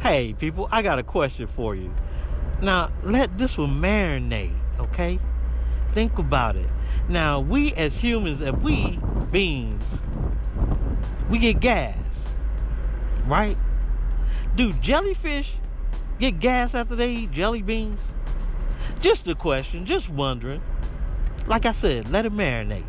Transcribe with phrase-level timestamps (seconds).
[0.00, 1.92] Hey, people, I got a question for you.
[2.62, 5.18] Now, let this one marinate, okay?
[5.92, 6.68] Think about it.
[7.08, 8.98] Now, we as humans, if we
[9.30, 9.82] beings,
[11.28, 11.98] we get gas,
[13.26, 13.56] right?
[14.54, 15.54] Do jellyfish
[16.18, 18.00] get gas after they eat jelly beans?
[19.00, 20.62] Just a question, just wondering.
[21.46, 22.86] Like I said, let it marinate.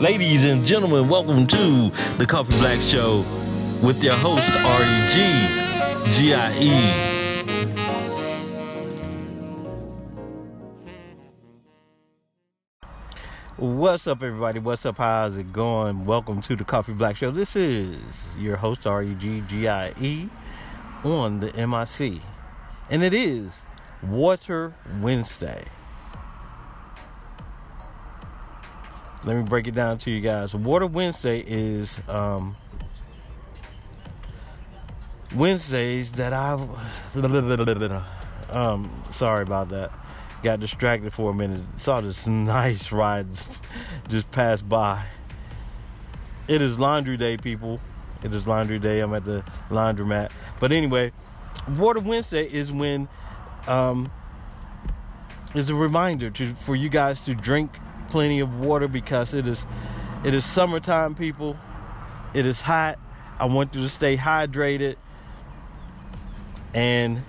[0.00, 3.24] Ladies and gentlemen, welcome to the Coffee Black Show
[3.82, 5.16] with your host, R-E-G,
[6.12, 6.92] G-I-E.
[13.56, 14.58] What's up, everybody?
[14.58, 14.98] What's up?
[14.98, 16.04] How's it going?
[16.04, 17.30] Welcome to the Coffee Black Show.
[17.30, 20.28] This is your host, R-E-G-G-I-E,
[21.04, 22.20] on the MIC.
[22.90, 23.62] And it is
[24.02, 25.64] Water Wednesday.
[29.26, 30.54] Let me break it down to you guys.
[30.54, 32.56] Water Wednesday is um,
[35.34, 36.56] Wednesdays that I.
[38.48, 39.90] Um, sorry about that.
[40.44, 41.60] Got distracted for a minute.
[41.78, 43.26] Saw this nice ride
[44.08, 45.04] just pass by.
[46.46, 47.80] It is laundry day, people.
[48.22, 49.00] It is laundry day.
[49.00, 50.30] I'm at the laundromat.
[50.60, 51.10] But anyway,
[51.76, 53.08] Water Wednesday is when
[53.66, 54.12] um,
[55.56, 57.72] is a reminder to for you guys to drink
[58.08, 59.66] plenty of water because it is
[60.24, 61.56] it is summertime people.
[62.34, 62.98] It is hot.
[63.38, 64.96] I want you to stay hydrated.
[66.74, 67.22] And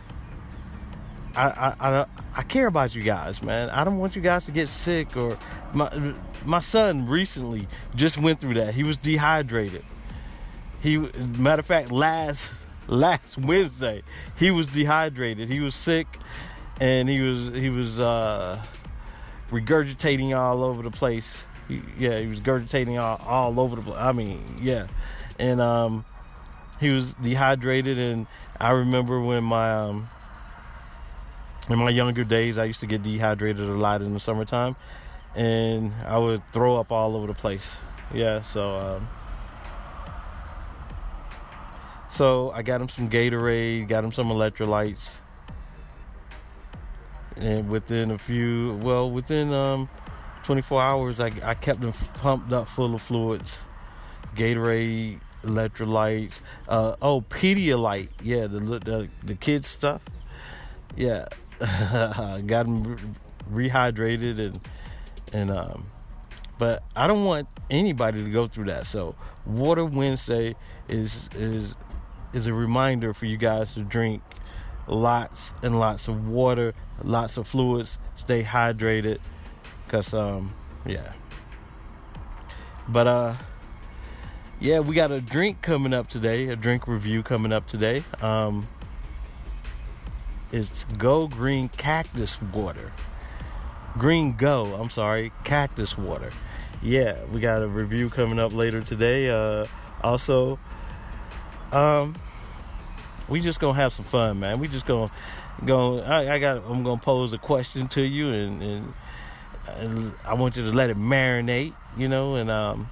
[1.35, 2.05] I, I i
[2.35, 3.69] i care about you guys man.
[3.69, 5.37] I don't want you guys to get sick or
[5.73, 6.13] my
[6.45, 8.73] my son recently just went through that.
[8.73, 9.85] He was dehydrated.
[10.79, 12.53] He matter of fact last
[12.87, 14.01] last wednesday
[14.35, 15.49] he was dehydrated.
[15.49, 16.07] He was sick
[16.79, 18.63] and he was he was uh
[19.51, 21.45] regurgitating all over the place.
[21.67, 23.97] He, yeah, he was regurgitating all, all over the place.
[23.97, 24.87] I mean, yeah.
[25.39, 26.05] And um,
[26.79, 27.97] he was dehydrated.
[27.97, 28.27] And
[28.59, 30.09] I remember when my um,
[31.69, 34.75] in my younger days, I used to get dehydrated a lot in the summertime,
[35.35, 37.77] and I would throw up all over the place.
[38.13, 39.07] Yeah, so um,
[42.09, 45.19] so I got him some Gatorade, got him some electrolytes
[47.39, 49.89] and within a few well within um
[50.43, 53.59] 24 hours I, I kept them pumped up full of fluids.
[54.35, 58.09] Gatorade electrolytes uh oh pedialyte.
[58.21, 60.01] Yeah the the, the kids stuff.
[60.95, 61.27] Yeah.
[61.59, 64.59] Got them re- rehydrated and
[65.33, 65.85] and um
[66.59, 68.85] but i don't want anybody to go through that.
[68.85, 69.15] So
[69.45, 70.55] water wednesday
[70.87, 71.75] is is
[72.33, 74.21] is a reminder for you guys to drink
[74.87, 79.19] lots and lots of water, lots of fluids, stay hydrated
[79.87, 80.53] cuz um
[80.85, 81.13] yeah.
[82.87, 83.35] But uh
[84.59, 88.03] yeah, we got a drink coming up today, a drink review coming up today.
[88.21, 88.67] Um
[90.51, 92.93] it's Go Green Cactus Water.
[93.97, 96.31] Green Go, I'm sorry, Cactus Water.
[96.81, 99.29] Yeah, we got a review coming up later today.
[99.29, 99.65] Uh
[100.01, 100.59] also
[101.71, 102.15] um
[103.29, 104.59] we just gonna have some fun, man.
[104.59, 105.11] We just gonna
[105.65, 105.99] go.
[106.01, 106.63] I, I, got.
[106.67, 108.93] I'm gonna pose a question to you, and, and,
[110.25, 112.35] I want you to let it marinate, you know.
[112.35, 112.89] And um,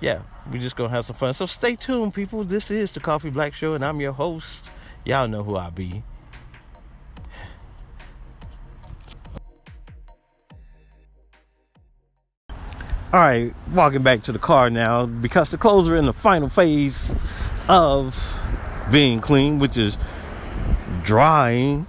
[0.00, 1.34] yeah, we just gonna have some fun.
[1.34, 2.44] So stay tuned, people.
[2.44, 4.70] This is the Coffee Black Show, and I'm your host.
[5.04, 6.02] Y'all know who I be.
[13.12, 16.48] All right, walking back to the car now because the clothes are in the final
[16.48, 17.14] phase
[17.68, 19.96] of being clean, which is
[21.04, 21.86] drying.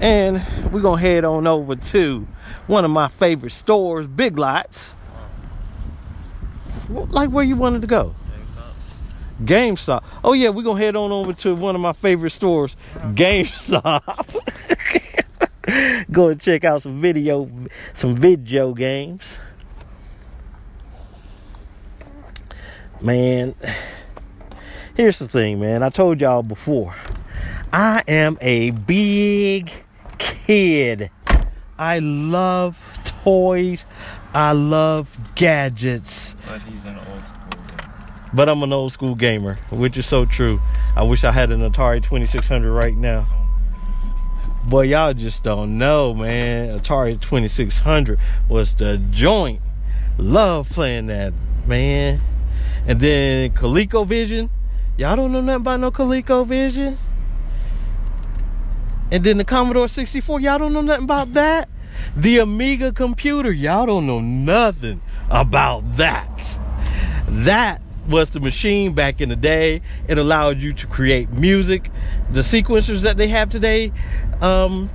[0.00, 0.42] And
[0.72, 2.26] we're gonna head on over to
[2.66, 4.94] one of my favorite stores, Big Lots.
[6.88, 8.14] Like where you wanted to go?
[9.44, 9.44] GameStop.
[9.44, 10.04] GameStop.
[10.24, 14.02] Oh yeah, we're gonna head on over to one of my favorite stores, GameStop.
[16.10, 17.50] Go and check out some video,
[17.92, 19.36] some video games.
[23.00, 23.54] Man
[24.98, 25.84] Here's the thing, man.
[25.84, 26.92] I told y'all before.
[27.72, 29.70] I am a big
[30.18, 31.10] kid.
[31.78, 33.86] I love toys.
[34.34, 36.34] I love gadgets.
[36.48, 38.30] But he's an old school gamer.
[38.34, 40.60] But I'm an old school gamer, which is so true.
[40.96, 43.24] I wish I had an Atari 2600 right now.
[44.66, 46.76] Boy, y'all just don't know, man.
[46.76, 48.18] Atari 2600
[48.48, 49.60] was the joint.
[50.18, 51.34] Love playing that,
[51.68, 52.18] man.
[52.84, 54.50] And then ColecoVision
[54.98, 56.96] Y'all don't know nothing about no ColecoVision?
[59.12, 61.68] And then the Commodore 64, y'all don't know nothing about that.
[62.16, 65.00] The Amiga computer, y'all don't know nothing
[65.30, 66.58] about that.
[67.28, 69.82] That was the machine back in the day.
[70.08, 71.92] It allowed you to create music.
[72.30, 73.92] The sequencers that they have today,
[74.40, 74.90] um,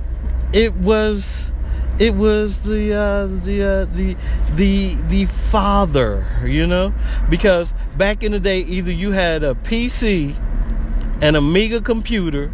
[0.52, 1.50] it was
[1.98, 4.16] it was the uh, the uh, the
[4.54, 6.92] the the father, you know,
[7.30, 10.34] because back in the day, either you had a PC,
[11.22, 12.52] an Amiga computer,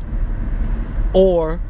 [1.14, 1.60] or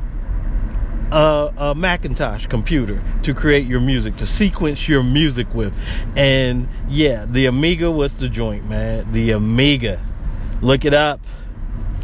[1.12, 5.72] a, a Macintosh computer to create your music, to sequence your music with.
[6.16, 9.10] And yeah, the Amiga was the joint, man.
[9.12, 10.04] The Amiga.
[10.60, 11.20] Look it up.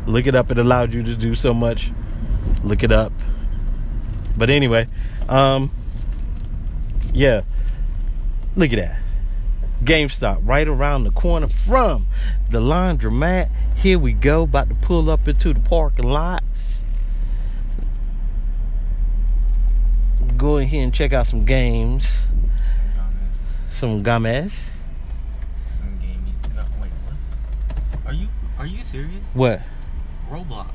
[0.06, 0.50] Look it up.
[0.50, 1.90] It allowed you to do so much.
[2.62, 3.12] Look it up.
[4.36, 4.86] But anyway,
[5.28, 5.70] um,
[7.12, 7.42] yeah.
[8.54, 8.98] Look at that.
[9.84, 12.06] GameStop right around the corner from
[12.50, 13.50] the laundromat.
[13.76, 16.82] Here we go, about to pull up into the parking lots.
[20.36, 22.26] Go in here and check out some games,
[23.70, 23.70] Gomez.
[23.70, 24.70] some games.
[25.76, 26.34] Some gaming.
[26.54, 28.06] No, wait, what?
[28.06, 29.22] Are you are you serious?
[29.34, 29.62] What?
[30.30, 30.70] Roblox.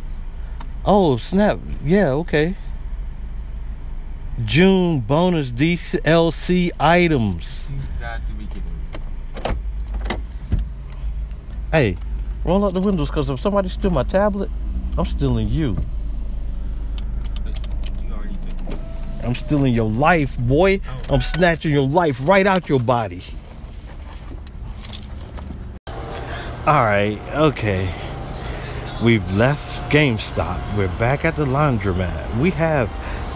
[0.86, 1.60] Oh, snap.
[1.84, 2.56] Yeah, okay.
[4.46, 7.68] June bonus DLC items.
[11.72, 11.98] Hey,
[12.44, 14.50] roll up the windows because if somebody steal my tablet,
[14.98, 15.78] I'm stealing you.
[19.24, 20.82] I'm stealing your life, boy.
[21.10, 23.24] I'm snatching your life right out your body.
[26.68, 27.94] All right, okay.
[29.04, 30.78] We've left GameStop.
[30.78, 32.38] We're back at the laundromat.
[32.40, 32.90] We have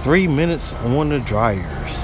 [0.05, 1.97] three minutes on the dryers.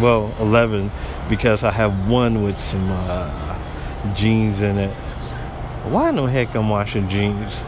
[0.00, 0.90] Well, 11
[1.28, 4.94] because I have one with some uh, jeans in it.
[5.90, 7.60] Why in the heck I'm washing jeans?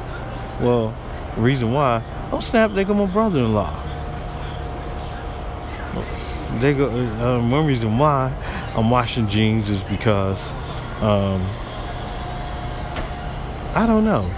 [0.63, 0.97] Well,
[1.37, 2.03] reason why,
[2.33, 3.81] oh snap, they got my brother-in-law.
[6.59, 6.89] They go.
[6.89, 8.33] Um, one reason why
[8.75, 10.51] I'm washing jeans is because,
[11.03, 11.47] um,
[13.75, 14.31] I don't know.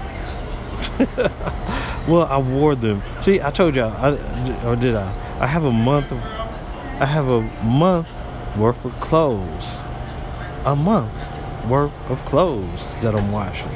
[2.06, 3.02] well, I wore them.
[3.22, 4.10] See, I told y'all, I,
[4.66, 5.08] or did I?
[5.40, 8.08] I have a month of, I have a month
[8.56, 9.78] worth of clothes.
[10.64, 11.18] A month
[11.66, 13.70] worth of clothes that I'm washing.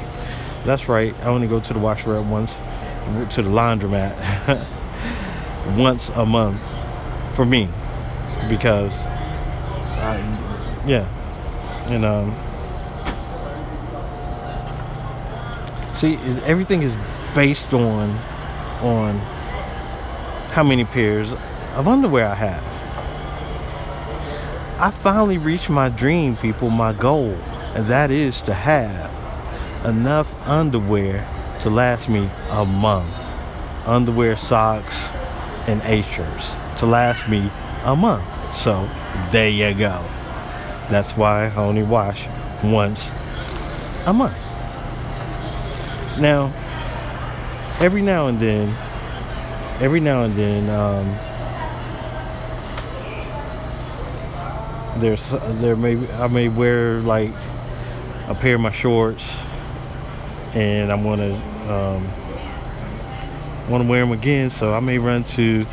[0.63, 1.13] That's right.
[1.21, 2.53] I only go to the washer at once,
[3.33, 4.15] to the laundromat
[5.77, 6.61] once a month
[7.35, 7.67] for me
[8.47, 8.93] because,
[9.97, 10.17] I,
[10.85, 11.07] yeah,
[11.87, 12.35] and um,
[15.95, 16.15] see,
[16.45, 16.95] everything is
[17.35, 18.09] based on
[18.81, 19.17] on
[20.51, 21.33] how many pairs
[21.75, 22.63] of underwear I have.
[24.79, 27.33] I finally reached my dream, people, my goal,
[27.75, 29.11] and that is to have
[29.85, 31.27] enough underwear
[31.61, 33.13] to last me a month.
[33.85, 35.07] Underwear, socks,
[35.67, 37.51] and A shirts to last me
[37.83, 38.25] a month.
[38.55, 38.89] So
[39.31, 40.03] there you go.
[40.89, 42.27] That's why I only wash
[42.63, 43.09] once
[44.05, 44.37] a month.
[46.17, 46.51] Now,
[47.79, 48.69] every now and then,
[49.81, 51.17] every now and then, um,
[54.99, 55.29] there's
[55.61, 57.31] there may I may wear like
[58.27, 59.35] a pair of my shorts,
[60.53, 61.33] and I'm gonna
[61.69, 62.05] um,
[63.69, 64.49] want to wear them again.
[64.49, 65.63] So I may run to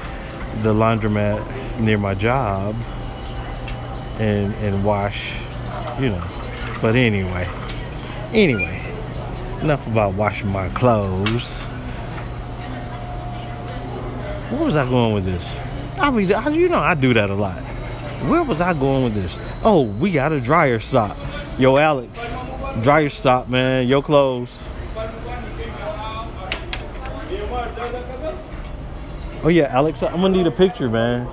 [0.62, 2.76] the laundromat near my job
[4.18, 5.34] and and wash,
[6.00, 6.24] you know.
[6.80, 7.48] But anyway,
[8.32, 8.80] anyway,
[9.60, 11.65] enough about washing my clothes.
[14.50, 15.48] Where was I going with this?
[15.98, 17.58] I mean, I- you know, I do that a lot.
[18.28, 19.36] Where was I going with this?
[19.64, 21.16] Oh, we got a dryer stop.
[21.58, 22.10] Yo, Alex,
[22.82, 23.88] dryer stop, man.
[23.88, 24.56] Your clothes.
[29.42, 31.28] Oh yeah, Alex, I'm gonna need a picture, man.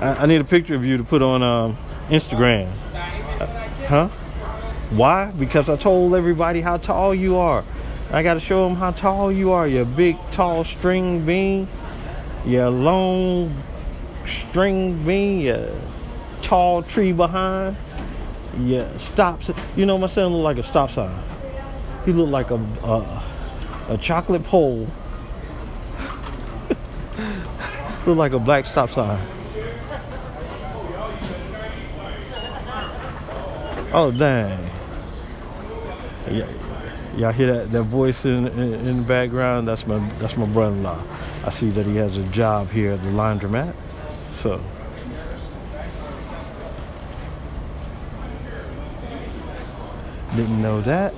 [0.00, 1.76] I, I need a picture of you to put on um,
[2.08, 2.68] Instagram.
[3.40, 3.46] Uh,
[3.86, 4.08] huh?
[4.90, 5.30] Why?
[5.30, 7.64] Because I told everybody how tall you are.
[8.12, 9.66] I gotta show them how tall you are.
[9.66, 11.66] You big, tall string bean.
[12.46, 13.52] You long
[14.24, 15.40] string bean.
[15.40, 15.68] your
[16.42, 17.76] tall tree behind.
[18.60, 19.50] Yeah, stops.
[19.74, 21.10] You know, my son look like a stop sign.
[22.04, 23.22] He look like a a,
[23.88, 24.86] a chocolate pole.
[28.06, 29.18] look like a black stop sign.
[33.92, 34.56] Oh dang!
[36.30, 36.48] Yeah,
[37.16, 39.66] y'all hear that that voice in, in in the background?
[39.66, 41.15] That's my that's my brother-in-law.
[41.46, 43.72] I see that he has a job here at the laundromat.
[44.32, 44.60] So.
[50.34, 51.14] Didn't know that.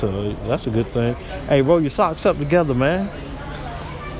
[0.00, 1.14] So that's a good thing.
[1.48, 3.08] Hey, roll your socks up together, man.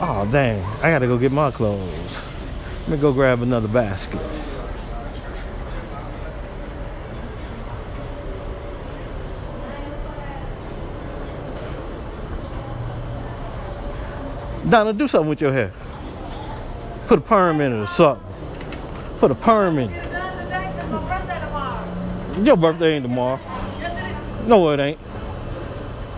[0.01, 0.63] Oh dang!
[0.83, 2.89] I gotta go get my clothes.
[2.89, 4.21] Let me go grab another basket.
[14.71, 15.73] Donna, do something with your hair.
[17.07, 18.25] Put a perm in it or something.
[19.19, 20.09] Put a perm in it.
[22.45, 23.41] Your birthday ain't tomorrow.
[24.47, 24.99] No, it ain't.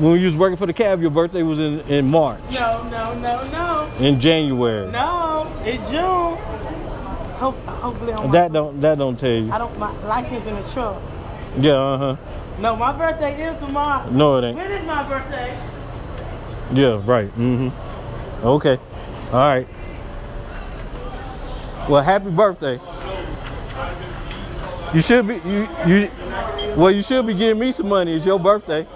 [0.00, 2.40] When you was working for the cab, your birthday was in, in March.
[2.50, 3.90] No, no, no, no.
[4.04, 4.90] In January.
[4.90, 6.36] No, it's June.
[7.38, 9.50] Hope, hopefully, I'm That don't that don't tell you.
[9.52, 9.78] I don't.
[9.78, 11.00] My license in the truck.
[11.58, 12.60] Yeah, uh huh.
[12.60, 14.10] No, my birthday is tomorrow.
[14.10, 14.56] No, it ain't.
[14.56, 15.56] When is my birthday?
[16.72, 17.28] Yeah, right.
[17.28, 17.89] Mm-hmm.
[18.42, 18.78] Okay.
[19.32, 19.66] All right.
[21.88, 22.80] Well, happy birthday.
[24.94, 26.10] You should be you you.
[26.74, 28.14] Well, you should be giving me some money.
[28.14, 28.86] It's your birthday.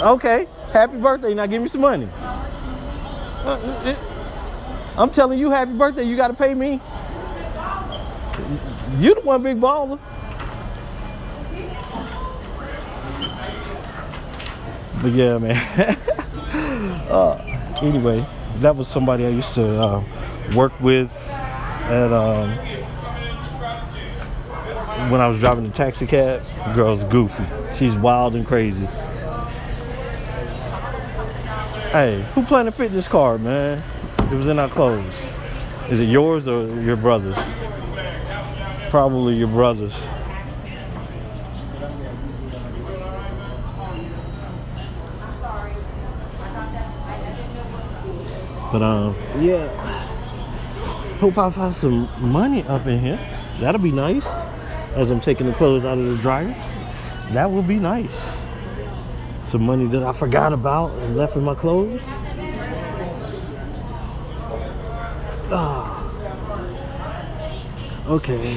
[0.00, 0.46] Okay.
[0.72, 1.32] Happy birthday.
[1.32, 2.06] Now give me some money.
[3.44, 3.94] Uh,
[4.98, 6.02] I'm telling you, happy birthday.
[6.02, 6.80] You got to pay me.
[8.98, 9.98] You the one big baller.
[15.00, 15.96] But yeah, man.
[17.10, 17.36] uh,
[17.82, 18.24] anyway,
[18.58, 20.02] that was somebody I used to uh,
[20.54, 22.50] work with at um,
[25.10, 26.42] when I was driving the taxi cab.
[26.74, 27.44] Girl's goofy.
[27.76, 28.86] She's wild and crazy.
[31.90, 33.82] Hey, who planned to fit this car, man?
[34.30, 35.24] It was in our clothes.
[35.90, 37.36] Is it yours or your brother's?
[38.90, 40.04] Probably your brother's.
[48.70, 49.66] But um, yeah.
[51.18, 53.18] Hope I find some money up in here.
[53.58, 54.26] That'll be nice.
[54.94, 56.54] As I'm taking the clothes out of the dryer.
[57.30, 58.36] That will be nice.
[59.48, 62.02] Some money that I forgot about and left in my clothes.
[65.50, 65.94] Ah.
[68.06, 68.56] Okay.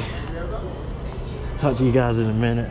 [1.57, 2.69] Talk to you guys in a minute.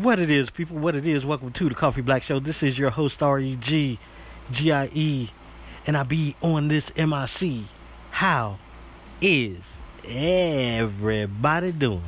[0.00, 1.24] What it is, people, what it is.
[1.24, 2.38] Welcome to the Coffee Black Show.
[2.38, 3.98] This is your host, R-E-G,
[4.52, 5.28] G-I-E,
[5.86, 7.64] and I be on this MIC.
[8.10, 8.58] How
[9.20, 12.04] is everybody doing?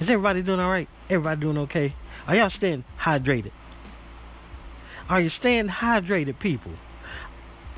[0.00, 0.88] Is everybody doing all right?
[1.10, 1.94] Everybody doing okay?
[2.26, 3.52] Are y'all staying hydrated?
[5.08, 6.72] Are you staying hydrated, people?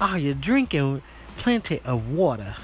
[0.01, 1.03] Are you drinking
[1.37, 2.57] plenty of water?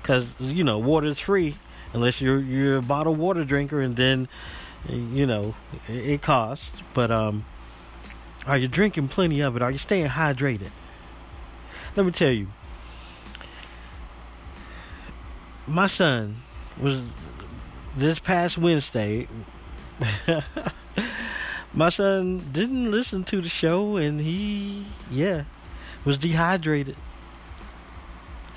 [0.00, 1.54] Because, you know, water is free
[1.92, 4.28] unless you're, you're a bottled water drinker and then,
[4.88, 5.54] you know,
[5.88, 6.82] it, it costs.
[6.92, 7.44] But, um,
[8.46, 9.62] are you drinking plenty of it?
[9.62, 10.70] Are you staying hydrated?
[11.96, 12.48] Let me tell you.
[15.66, 16.36] My son
[16.80, 17.02] was
[17.96, 19.28] this past Wednesday.
[21.74, 25.44] my son didn't listen to the show and he, yeah,
[26.04, 26.96] was dehydrated.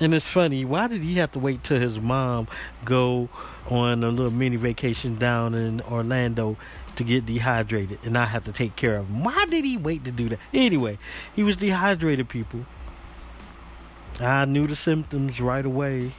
[0.00, 2.48] And it's funny, why did he have to wait till his mom
[2.84, 3.28] go
[3.68, 6.56] on a little mini vacation down in Orlando
[6.96, 9.24] to get dehydrated and I have to take care of him?
[9.24, 10.38] Why did he wait to do that?
[10.52, 10.98] Anyway,
[11.34, 12.66] he was dehydrated, people.
[14.20, 16.12] I knew the symptoms right away.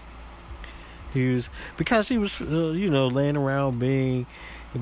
[1.13, 4.27] He was because he was, uh, you know, laying around being,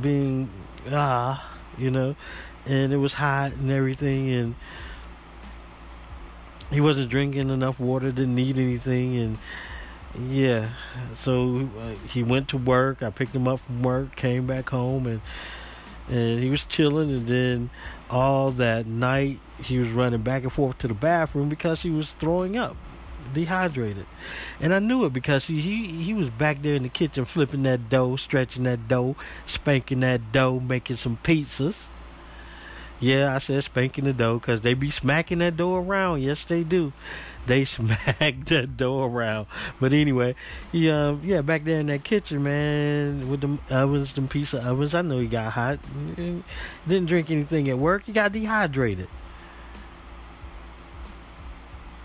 [0.01, 0.49] being
[0.91, 2.15] ah, you know,
[2.65, 4.55] and it was hot and everything, and
[6.71, 9.37] he wasn't drinking enough water, didn't need anything, and
[10.19, 10.69] yeah,
[11.13, 13.03] so uh, he went to work.
[13.03, 15.21] I picked him up from work, came back home, and
[16.07, 17.69] and he was chilling, and then
[18.09, 22.11] all that night he was running back and forth to the bathroom because he was
[22.13, 22.75] throwing up
[23.33, 24.05] dehydrated.
[24.59, 27.63] And I knew it because he, he he was back there in the kitchen flipping
[27.63, 31.87] that dough, stretching that dough, spanking that dough, making some pizzas.
[32.99, 36.21] Yeah, I said spanking the dough because they be smacking that dough around.
[36.21, 36.93] Yes, they do.
[37.47, 39.47] They smacked that door around.
[39.79, 40.35] But anyway,
[40.71, 44.95] he um yeah back there in that kitchen, man, with them ovens, them pizza ovens.
[44.95, 45.79] I know he got hot.
[46.15, 48.05] Didn't drink anything at work.
[48.05, 49.07] He got dehydrated.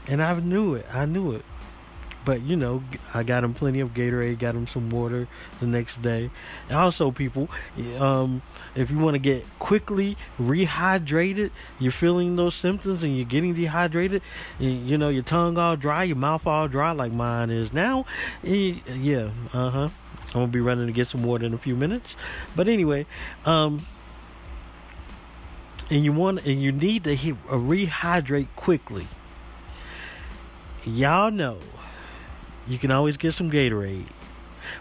[0.09, 0.87] And I knew it.
[0.93, 1.45] I knew it.
[2.25, 2.83] But you know,
[3.15, 5.27] I got him plenty of Gatorade, got him some water
[5.59, 6.31] the next day.
[6.69, 7.49] And also, people,
[7.99, 8.43] um,
[8.75, 14.23] if you want to get quickly rehydrated, you're feeling those symptoms and you're getting dehydrated,
[14.59, 18.05] you, you know, your tongue all dry, your mouth all dry, like mine is now.
[18.43, 19.89] Yeah, uh huh.
[20.29, 22.15] I'm gonna be running to get some water in a few minutes.
[22.55, 23.07] But anyway,
[23.45, 23.85] um,
[25.91, 29.09] and you want and you need to uh, rehydrate quickly.
[30.85, 31.59] Y'all know
[32.71, 34.07] you can always get some Gatorade.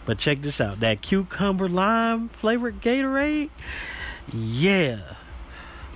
[0.05, 0.79] But check this out.
[0.79, 3.49] That cucumber lime flavored Gatorade,
[4.31, 5.15] yeah.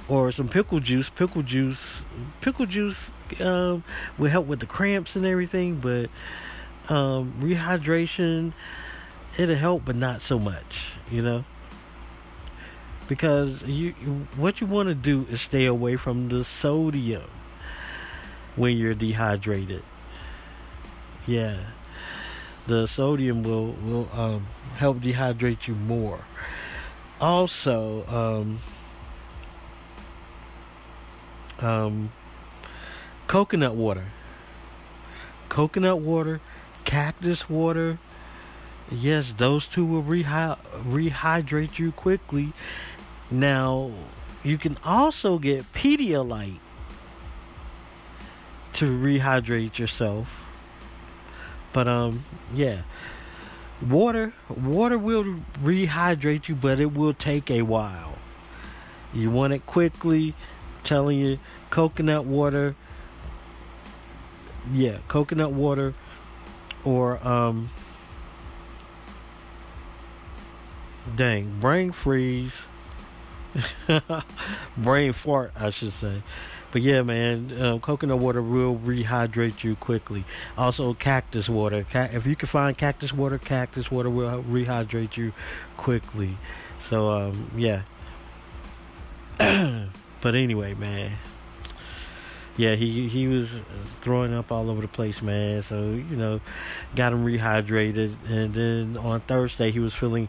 [0.08, 1.10] or some pickle juice.
[1.10, 2.04] Pickle juice,
[2.42, 3.84] pickle juice um,
[4.18, 6.10] will help with the cramps and everything, but
[6.90, 8.54] um, rehydration
[9.38, 10.94] it'll help, but not so much.
[11.12, 11.46] You know,
[13.08, 13.92] because you
[14.36, 17.30] what you want to do is stay away from the sodium
[18.56, 19.84] when you're dehydrated.
[21.26, 21.58] Yeah,
[22.68, 26.26] the sodium will will um, help dehydrate you more.
[27.20, 28.60] Also, um,
[31.66, 32.12] um,
[33.28, 34.06] coconut water,
[35.50, 36.42] coconut water,
[36.86, 38.00] cactus water.
[38.92, 42.54] Yes, those two will rehy- rehydrate you quickly.
[43.32, 43.92] Now,
[44.44, 46.60] you can also get Pedialyte
[48.74, 50.53] to rehydrate yourself.
[51.74, 52.84] But um yeah.
[53.82, 58.18] Water water will rehydrate you, but it will take a while.
[59.14, 60.36] You want it quickly,
[60.78, 61.40] I'm telling you,
[61.70, 62.76] coconut water.
[64.72, 65.94] Yeah, coconut water
[66.86, 67.70] or um
[71.16, 72.66] dang, brain freeze.
[74.78, 76.24] brain fart, I should say.
[76.74, 80.26] But yeah, man, uh, coconut water will rehydrate you quickly.
[80.58, 81.86] Also, cactus water.
[81.94, 85.34] If you can find cactus water, cactus water will rehydrate you
[85.78, 86.36] quickly.
[86.80, 87.84] So, um, yeah.
[90.22, 91.12] but anyway, man.
[92.58, 93.52] Yeah, he he was
[94.02, 95.62] throwing up all over the place, man.
[95.62, 96.42] So you know,
[96.96, 100.28] got him rehydrated, and then on Thursday he was feeling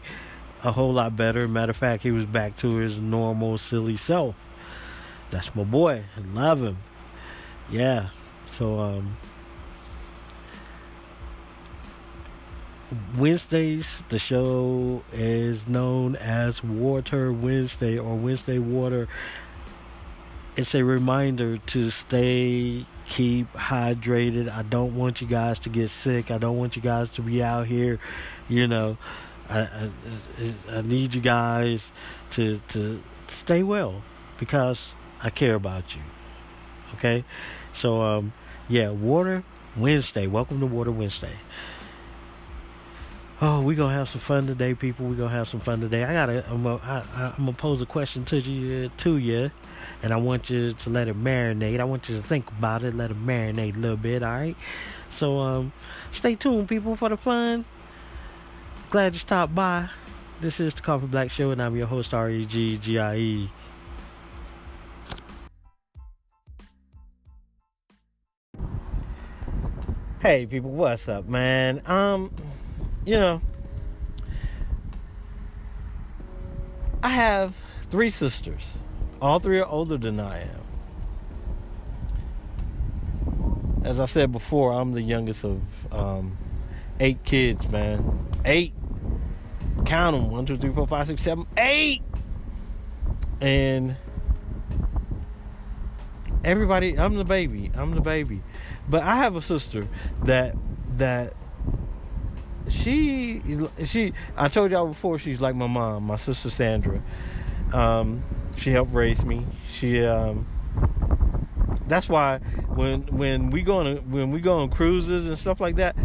[0.63, 1.47] a whole lot better.
[1.47, 4.35] Matter of fact, he was back to his normal silly self.
[5.35, 6.05] That's my boy.
[6.15, 6.77] I love him.
[7.69, 8.07] Yeah.
[8.45, 9.17] So um
[13.17, 19.09] Wednesdays the show is known as Water Wednesday or Wednesday Water.
[20.55, 24.49] It's a reminder to stay keep hydrated.
[24.49, 26.31] I don't want you guys to get sick.
[26.31, 27.99] I don't want you guys to be out here,
[28.47, 28.97] you know.
[29.49, 29.89] I, I,
[30.69, 31.91] I need you guys
[32.29, 34.01] to to stay well
[34.37, 36.01] because I care about you.
[36.95, 37.23] Okay?
[37.73, 38.33] So um
[38.67, 39.43] yeah, Water
[39.77, 40.27] Wednesday.
[40.27, 41.37] Welcome to Water Wednesday.
[43.41, 45.07] Oh, we gonna have some fun today, people.
[45.07, 46.05] We gonna have some fun today.
[46.05, 49.51] I gotta, I'm gonna, I, I'm gonna pose a question to you, to you,
[50.01, 51.81] and I want you to let it marinate.
[51.81, 54.23] I want you to think about it, let it marinate a little bit.
[54.23, 54.55] All right.
[55.09, 55.73] So um,
[56.11, 57.65] stay tuned, people, for the fun.
[58.89, 59.89] Glad you stopped by.
[60.39, 63.15] This is the Coffee Black Show, and I'm your host, R E G G I
[63.17, 63.51] E.
[70.25, 71.83] Hey people, what's up, man?
[71.85, 72.31] Um,
[73.05, 73.39] you know,
[77.03, 78.73] I have three sisters.
[79.21, 80.63] All three are older than I am.
[83.83, 86.35] As I said before, I'm the youngest of um,
[86.99, 88.25] eight kids, man.
[88.45, 88.73] Eight.
[89.85, 90.31] Count them.
[90.31, 92.01] One, two, three, four, five, six, seven, eight.
[93.39, 93.95] And
[96.43, 97.69] everybody, I'm the baby.
[97.75, 98.41] I'm the baby.
[98.87, 99.87] But I have a sister
[100.23, 100.55] that
[100.97, 101.33] that
[102.69, 103.41] she
[103.85, 107.01] she I told y'all before she's like my mom, my sister Sandra.
[107.73, 108.23] Um,
[108.57, 109.45] she helped raise me.
[109.71, 110.47] She um,
[111.87, 115.75] that's why when when we go on when we go on cruises and stuff like
[115.75, 115.95] that,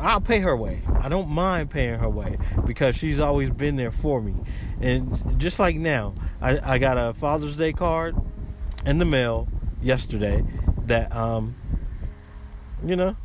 [0.00, 0.82] I'll pay her way.
[1.00, 4.34] I don't mind paying her way because she's always been there for me.
[4.80, 8.16] And just like now, I, I got a Father's Day card
[8.86, 9.48] in the mail
[9.80, 10.44] yesterday
[10.86, 11.54] that um
[12.84, 13.16] you know,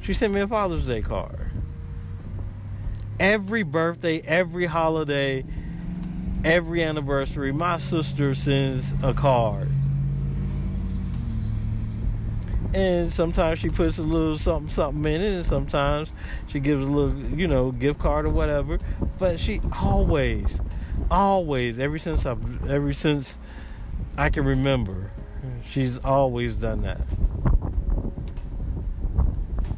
[0.00, 1.50] she sent me a Father's Day card.
[3.18, 5.44] Every birthday, every holiday,
[6.44, 9.68] every anniversary, my sister sends a card.
[12.72, 16.12] And sometimes she puts a little something something in it, and sometimes
[16.46, 18.78] she gives a little, you know, gift card or whatever.
[19.18, 20.60] But she always,
[21.10, 23.36] always, ever since I've, ever since
[24.16, 25.10] I can remember,
[25.66, 27.00] she's always done that.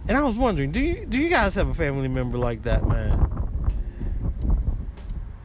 [0.08, 2.86] And I was wondering, do you do you guys have a family member like that,
[2.86, 3.28] man?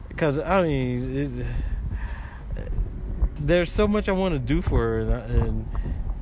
[0.08, 1.46] Because I mean, it,
[3.38, 5.68] there's so much I want to do for her, and, and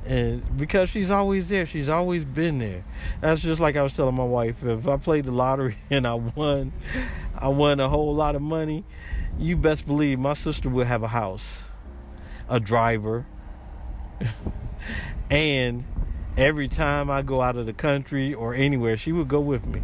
[0.05, 2.85] and because she's always there, she's always been there.
[3.21, 4.63] That's just like I was telling my wife.
[4.63, 6.71] If I played the lottery and I won,
[7.35, 8.85] I won a whole lot of money.
[9.37, 11.63] You best believe my sister would have a house,
[12.49, 13.25] a driver,
[15.29, 15.83] and
[16.37, 19.81] every time I go out of the country or anywhere, she would go with me.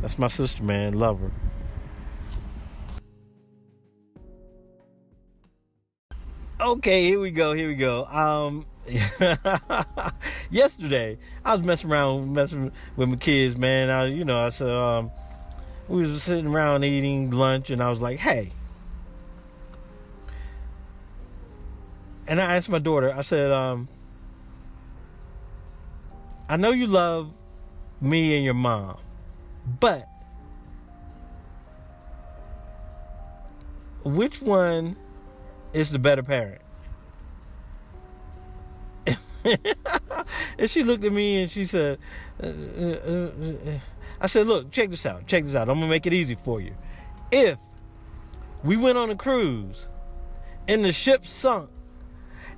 [0.00, 0.98] That's my sister, man.
[0.98, 1.30] Love her.
[6.60, 7.54] Okay, here we go.
[7.54, 8.04] Here we go.
[8.04, 8.66] Um,
[10.50, 13.88] yesterday I was messing around, messing with my kids, man.
[13.88, 15.10] I, you know, I said, um,
[15.88, 18.52] we was sitting around eating lunch, and I was like, hey.
[22.30, 23.88] And I asked my daughter, I said, um,
[26.48, 27.34] I know you love
[28.00, 28.98] me and your mom,
[29.80, 30.08] but
[34.04, 34.94] which one
[35.74, 36.60] is the better parent?
[39.44, 41.98] and she looked at me and she said,
[42.40, 43.78] uh, uh, uh,
[44.20, 45.26] I said, look, check this out.
[45.26, 45.62] Check this out.
[45.62, 46.76] I'm going to make it easy for you.
[47.32, 47.58] If
[48.62, 49.88] we went on a cruise
[50.68, 51.70] and the ship sunk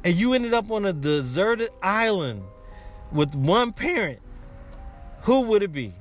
[0.05, 2.43] and you ended up on a deserted island
[3.13, 4.21] with one parent,
[5.23, 5.95] who would it be?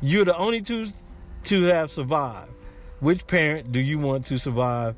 [0.00, 0.86] You're the only two
[1.44, 2.50] to have survived.
[3.00, 4.94] Which parent do you want to survive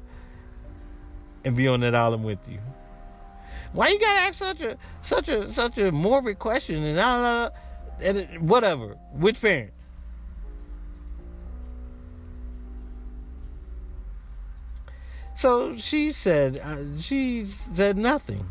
[1.45, 2.59] and be on that island with you?
[3.73, 7.51] Why you gotta ask such a such a such a morbid question and uh,
[8.03, 8.97] and whatever?
[9.13, 9.73] Which parent?
[15.45, 18.47] So she said uh, she said nothing.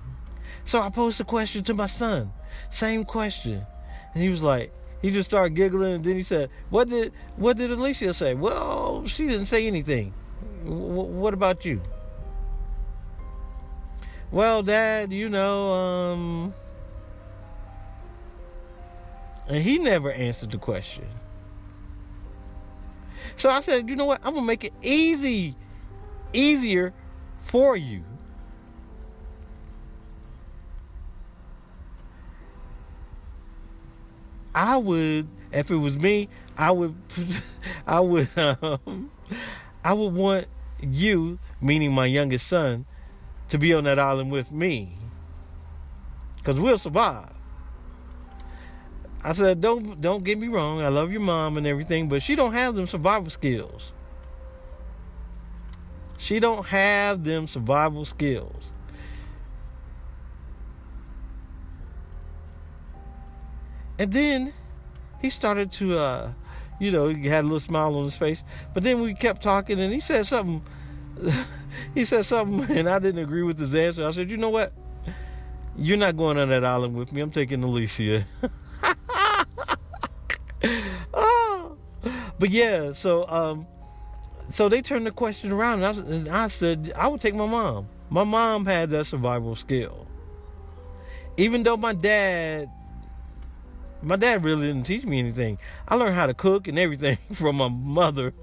[0.64, 2.32] So I posed a question to my son,
[2.70, 3.66] same question,
[4.14, 7.58] and he was like, he just started giggling, and then he said, "What did what
[7.58, 10.14] did Alicia say?" Well, she didn't say anything.
[10.66, 11.82] W- what about you?
[14.30, 16.54] Well, Dad, you know, um,
[19.48, 21.08] and he never answered the question.
[23.36, 24.22] So I said, you know what?
[24.24, 25.56] I'm gonna make it easy,
[26.34, 26.94] easier
[27.40, 28.04] for you.
[34.56, 36.96] I would, if it was me, I would,
[37.88, 39.12] I would, um,
[39.84, 40.48] I would want
[40.82, 42.86] you, meaning my youngest son,
[43.50, 44.98] to be on that island with me,
[46.38, 47.32] because we'll survive.
[49.24, 50.82] I said, don't don't get me wrong.
[50.82, 53.94] I love your mom and everything, but she don't have them survival skills.
[56.24, 58.72] She don't have them survival skills.
[64.00, 64.54] And then
[65.22, 66.32] he started to, uh,
[66.80, 68.42] you know, he had a little smile on his face.
[68.74, 70.64] But then we kept talking, and he said something.
[71.94, 74.08] he said something, and I didn't agree with his answer.
[74.08, 74.72] I said, you know what?
[75.76, 77.20] You're not going on that island with me.
[77.20, 78.26] I'm taking Alicia.
[81.14, 81.78] oh.
[82.40, 83.68] But yeah, so um,
[84.50, 87.48] so they turned the question around, and I, and I said I would take my
[87.48, 87.88] mom.
[88.10, 90.08] My mom had that survival skill.
[91.38, 92.70] Even though my dad
[94.04, 95.58] my dad really didn't teach me anything.
[95.88, 98.34] I learned how to cook and everything from my mother.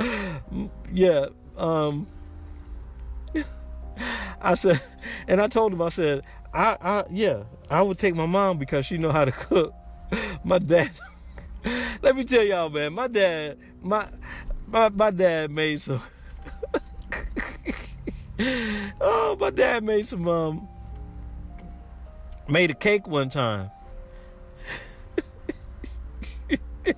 [0.92, 1.26] yeah.
[1.56, 2.06] Um,
[4.40, 4.80] I said,
[5.28, 8.86] and I told him, I said, I, I, yeah, I would take my mom because
[8.86, 9.72] she know how to cook.
[10.42, 10.90] My dad,
[12.02, 14.08] let me tell y'all, man, my dad, my,
[14.66, 16.02] my, my dad made some.
[19.00, 20.68] oh, my dad made some um,
[22.48, 23.70] made a cake one time.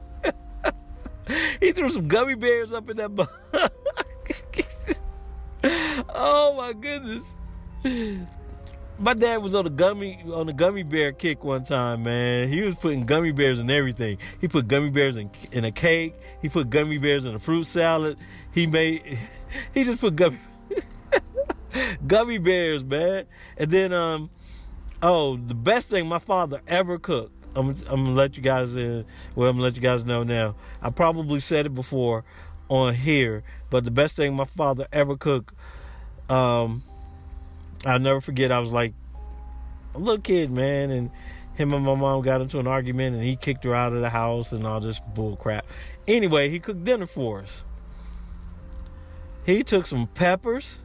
[1.61, 3.33] he threw some gummy bears up in that box.
[5.65, 7.35] oh my goodness.
[9.03, 12.47] My dad was on a gummy on a gummy bear kick one time, man.
[12.47, 14.19] He was putting gummy bears in everything.
[14.41, 16.15] He put gummy bears in in a cake.
[16.41, 18.17] He put gummy bears in a fruit salad.
[18.55, 19.19] He made
[19.75, 20.39] he just put gummy
[22.07, 23.27] gummy bears, man.
[23.57, 24.31] And then um
[25.03, 27.35] Oh, the best thing my father ever cooked.
[27.57, 29.05] I'm, I'm gonna let you guys in.
[29.35, 30.55] Well, I'm gonna let you guys know now.
[30.81, 32.25] I probably said it before
[32.69, 35.53] on here, but the best thing my father ever cooked.
[36.29, 36.85] Um,
[37.85, 38.53] I'll never forget.
[38.53, 38.95] I was like
[39.95, 41.11] a little kid, man, and
[41.55, 44.11] him and my mom got into an argument, and he kicked her out of the
[44.11, 45.67] house and all this bull crap.
[46.07, 47.65] Anyway, he cooked dinner for us.
[49.45, 50.79] He took some peppers,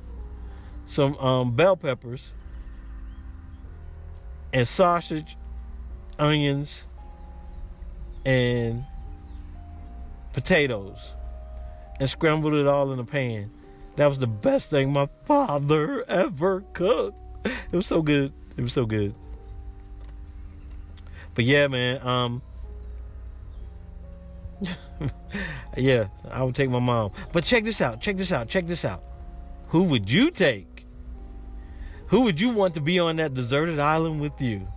[0.85, 2.33] some um, bell peppers,
[4.51, 5.37] and sausage,
[6.17, 6.83] onions,
[8.25, 8.83] and
[10.33, 11.13] potatoes
[11.99, 13.51] and scrambled it all in a pan.
[13.97, 17.17] That was the best thing my father ever cooked.
[17.45, 18.31] It was so good.
[18.55, 19.13] It was so good.
[21.33, 22.41] But yeah, man, um
[25.77, 27.11] yeah, I would take my mom.
[27.31, 27.99] But check this out.
[27.99, 28.47] Check this out.
[28.47, 29.03] Check this out.
[29.69, 30.85] Who would you take?
[32.07, 34.67] Who would you want to be on that deserted island with you?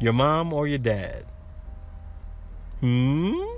[0.00, 1.24] Your mom or your dad?
[2.80, 3.57] Hmm?